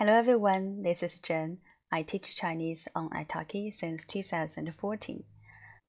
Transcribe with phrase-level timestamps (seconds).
[0.00, 1.58] Hello everyone, this is Jen.
[1.92, 5.24] I teach Chinese on italki since 2014.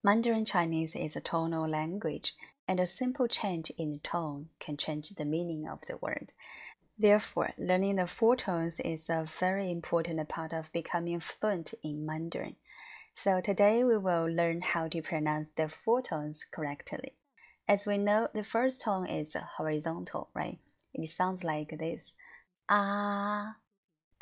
[0.03, 2.33] Mandarin Chinese is a tonal language,
[2.67, 6.33] and a simple change in the tone can change the meaning of the word.
[6.97, 12.57] Therefore, learning the four tones is a very important part of becoming fluent in Mandarin.
[13.13, 17.13] So today we will learn how to pronounce the four tones correctly.
[17.65, 20.59] As we know, the first tone is horizontal, right?
[20.93, 22.17] It sounds like this.
[22.67, 23.55] Ah,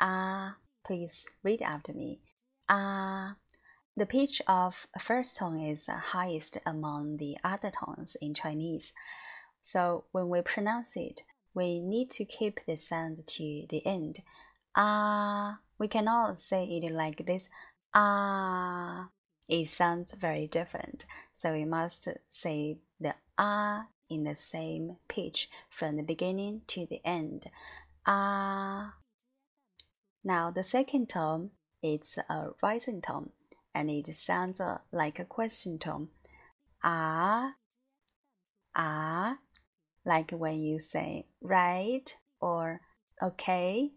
[0.00, 0.56] ah.
[0.84, 2.20] Please read after me.
[2.68, 3.36] Ah.
[3.96, 8.94] The pitch of first tone is highest among the other tones in Chinese.
[9.60, 11.22] So when we pronounce it,
[11.54, 14.20] we need to keep the sound to the end.
[14.74, 17.50] Ah, we cannot say it like this.
[17.92, 19.08] Ah,
[19.48, 21.04] it sounds very different.
[21.34, 27.00] So we must say the ah in the same pitch from the beginning to the
[27.04, 27.50] end.
[28.06, 28.94] Ah.
[30.24, 31.50] Now the second tone
[31.82, 33.30] is a rising tone
[33.74, 34.60] and it sounds
[34.92, 36.08] like a question tone.
[36.82, 37.54] Ah.
[38.74, 39.38] Ah
[40.04, 42.80] like when you say right or
[43.22, 43.92] okay.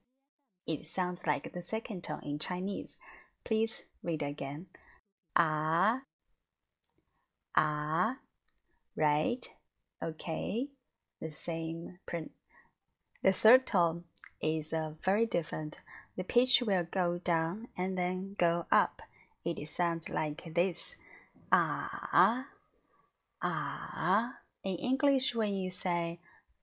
[0.66, 2.98] It sounds like the second tone in Chinese.
[3.44, 4.68] Please read again.
[5.36, 6.02] Ah,
[7.56, 8.18] ah,
[8.96, 9.46] right,
[10.02, 10.68] okay.
[11.20, 12.32] The same print.
[13.24, 14.06] The third tone
[14.42, 15.80] is uh, very different.
[16.16, 19.02] The pitch will go down and then go up.
[19.44, 20.95] It sounds like this.
[21.52, 22.45] Ah,
[23.42, 24.36] ah.
[24.64, 26.19] In English, when you say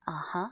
[0.07, 0.49] uh huh,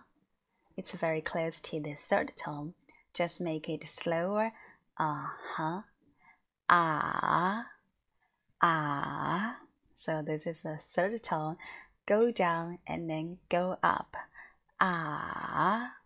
[0.76, 2.74] it's very close to the third tone.
[3.14, 4.52] Just make it slower.
[4.98, 5.82] Uh huh.
[6.68, 7.66] Ah.
[8.60, 9.56] Ah.
[9.94, 11.56] So this is a third tone.
[12.06, 14.16] Go down and then go up.
[14.80, 15.97] Ah.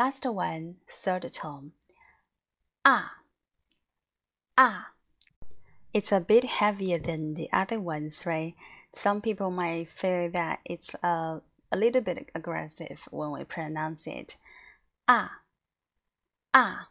[0.00, 1.72] Last one, third tone.
[2.86, 3.16] Ah.
[4.56, 4.92] Ah.
[5.92, 8.54] It's a bit heavier than the other ones, right?
[8.94, 14.38] some people might feel that it's a, a little bit aggressive when we pronounce it.
[15.06, 15.40] Ah,
[16.54, 16.88] ah.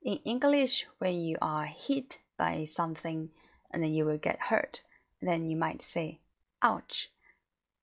[0.00, 3.30] In English, when you are hit by something
[3.72, 4.84] and then you will get hurt,
[5.20, 6.20] then you might say
[6.62, 7.10] ouch,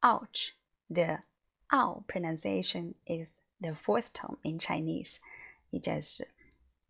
[0.01, 0.55] ouch.
[0.89, 1.19] The
[1.69, 5.20] ow pronunciation is the fourth tone in Chinese.
[5.70, 6.22] You just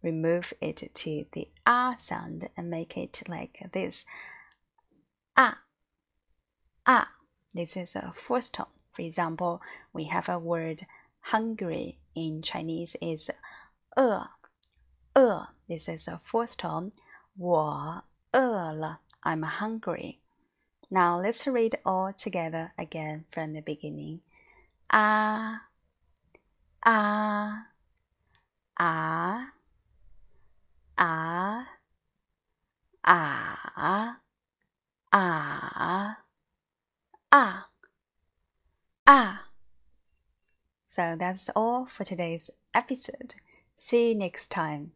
[0.02, 4.06] remove it to the ah sound and make it like this.
[5.36, 5.58] Ah
[6.86, 7.10] ah.
[7.54, 8.72] This is a fourth tone.
[8.92, 9.60] For example,
[9.92, 10.86] we have a word
[11.20, 13.30] hungry in Chinese is
[13.96, 14.30] 饿
[15.14, 15.48] 饿.
[15.68, 16.92] This is a fourth tone.
[17.36, 19.00] 我饿了.
[19.22, 20.18] I'm hungry.
[20.90, 24.20] Now let's read all together again from the beginning.
[24.90, 25.65] Ah,
[26.89, 27.67] ah,
[28.79, 29.51] ah,
[30.97, 31.67] ah,
[33.03, 34.19] ah,
[35.11, 36.15] ah
[37.31, 37.67] ah,
[39.05, 39.43] ah.
[40.85, 43.35] So that's all for today's episode.
[43.75, 44.93] See you next time.